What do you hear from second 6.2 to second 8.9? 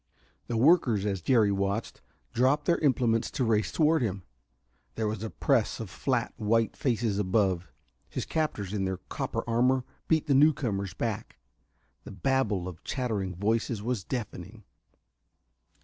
white faces above. His captors, in